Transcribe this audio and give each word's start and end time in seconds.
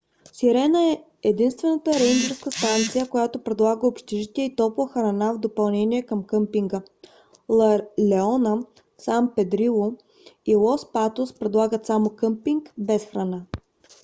сирена 0.33 0.83
е 0.91 1.03
единствената 1.23 1.93
рейнджърска 1.99 2.51
станция 2.51 3.07
която 3.09 3.43
предлага 3.43 3.87
общежитие 3.87 4.45
и 4.45 4.55
топла 4.55 4.87
храна 4.87 5.31
в 5.31 5.39
допълнение 5.39 6.01
към 6.05 6.23
къмпинга. 6.23 6.81
ла 7.49 7.81
леона 8.09 8.65
сан 8.97 9.31
педрило 9.35 9.93
и 10.45 10.55
лос 10.55 10.91
патос 10.91 11.33
предлагат 11.33 11.85
само 11.85 12.09
къмпинг 12.09 12.73
без 12.77 13.05
храна 13.05 13.45